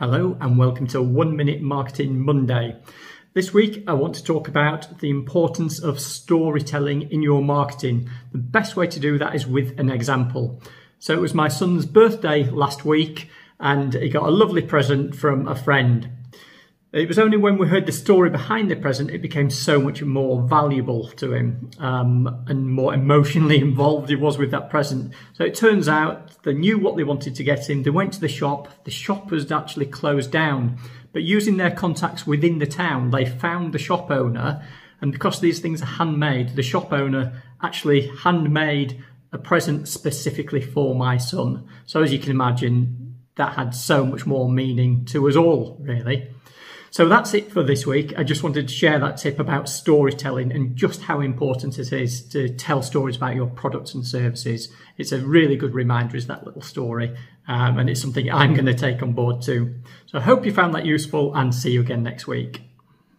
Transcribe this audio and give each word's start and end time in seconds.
Hello 0.00 0.34
and 0.40 0.56
welcome 0.56 0.86
to 0.86 1.02
One 1.02 1.36
Minute 1.36 1.60
Marketing 1.60 2.18
Monday. 2.18 2.74
This 3.34 3.52
week 3.52 3.84
I 3.86 3.92
want 3.92 4.14
to 4.14 4.24
talk 4.24 4.48
about 4.48 5.00
the 5.00 5.10
importance 5.10 5.78
of 5.78 6.00
storytelling 6.00 7.10
in 7.10 7.20
your 7.20 7.42
marketing. 7.42 8.08
The 8.32 8.38
best 8.38 8.76
way 8.76 8.86
to 8.86 8.98
do 8.98 9.18
that 9.18 9.34
is 9.34 9.46
with 9.46 9.78
an 9.78 9.90
example. 9.90 10.62
So 11.00 11.12
it 11.12 11.20
was 11.20 11.34
my 11.34 11.48
son's 11.48 11.84
birthday 11.84 12.44
last 12.44 12.82
week 12.82 13.28
and 13.58 13.92
he 13.92 14.08
got 14.08 14.26
a 14.26 14.30
lovely 14.30 14.62
present 14.62 15.14
from 15.14 15.46
a 15.46 15.54
friend. 15.54 16.08
It 16.92 17.06
was 17.06 17.20
only 17.20 17.36
when 17.36 17.56
we 17.56 17.68
heard 17.68 17.86
the 17.86 17.92
story 17.92 18.30
behind 18.30 18.68
the 18.68 18.74
present 18.74 19.12
it 19.12 19.22
became 19.22 19.48
so 19.48 19.80
much 19.80 20.02
more 20.02 20.42
valuable 20.42 21.06
to 21.10 21.32
him 21.32 21.70
um, 21.78 22.44
and 22.48 22.68
more 22.68 22.92
emotionally 22.92 23.58
involved 23.60 24.08
he 24.08 24.16
was 24.16 24.38
with 24.38 24.50
that 24.50 24.70
present. 24.70 25.14
So 25.34 25.44
it 25.44 25.54
turns 25.54 25.88
out 25.88 26.42
they 26.42 26.52
knew 26.52 26.80
what 26.80 26.96
they 26.96 27.04
wanted 27.04 27.36
to 27.36 27.44
get 27.44 27.70
him. 27.70 27.84
They 27.84 27.90
went 27.90 28.14
to 28.14 28.20
the 28.20 28.28
shop. 28.28 28.68
The 28.82 28.90
shop 28.90 29.30
was 29.30 29.52
actually 29.52 29.86
closed 29.86 30.32
down. 30.32 30.78
But 31.12 31.22
using 31.22 31.58
their 31.58 31.70
contacts 31.70 32.26
within 32.26 32.58
the 32.58 32.66
town, 32.66 33.12
they 33.12 33.24
found 33.24 33.72
the 33.72 33.78
shop 33.78 34.10
owner. 34.10 34.66
And 35.00 35.12
because 35.12 35.40
these 35.40 35.60
things 35.60 35.82
are 35.82 35.86
handmade, 35.86 36.56
the 36.56 36.62
shop 36.62 36.92
owner 36.92 37.40
actually 37.62 38.08
handmade 38.08 39.00
a 39.32 39.38
present 39.38 39.86
specifically 39.86 40.60
for 40.60 40.96
my 40.96 41.18
son. 41.18 41.68
So 41.86 42.02
as 42.02 42.12
you 42.12 42.18
can 42.18 42.32
imagine, 42.32 43.14
that 43.36 43.54
had 43.54 43.76
so 43.76 44.04
much 44.04 44.26
more 44.26 44.50
meaning 44.50 45.04
to 45.06 45.28
us 45.28 45.36
all, 45.36 45.78
really. 45.80 46.28
So 46.90 47.08
that's 47.08 47.34
it 47.34 47.52
for 47.52 47.62
this 47.62 47.86
week. 47.86 48.18
I 48.18 48.24
just 48.24 48.42
wanted 48.42 48.66
to 48.66 48.74
share 48.74 48.98
that 48.98 49.16
tip 49.16 49.38
about 49.38 49.68
storytelling 49.68 50.50
and 50.50 50.74
just 50.74 51.02
how 51.02 51.20
important 51.20 51.78
it 51.78 51.92
is 51.92 52.22
to 52.30 52.48
tell 52.48 52.82
stories 52.82 53.16
about 53.16 53.36
your 53.36 53.46
products 53.46 53.94
and 53.94 54.04
services. 54.04 54.68
It's 54.98 55.12
a 55.12 55.18
really 55.18 55.56
good 55.56 55.72
reminder, 55.72 56.16
is 56.16 56.26
that 56.26 56.44
little 56.44 56.62
story. 56.62 57.16
Um, 57.46 57.78
and 57.78 57.88
it's 57.88 58.00
something 58.00 58.30
I'm 58.30 58.54
going 58.54 58.66
to 58.66 58.74
take 58.74 59.02
on 59.02 59.12
board 59.12 59.42
too. 59.42 59.76
So 60.06 60.18
I 60.18 60.22
hope 60.22 60.44
you 60.44 60.52
found 60.52 60.74
that 60.74 60.84
useful 60.84 61.34
and 61.34 61.54
see 61.54 61.70
you 61.70 61.80
again 61.80 62.02
next 62.02 62.26
week. 62.26 62.69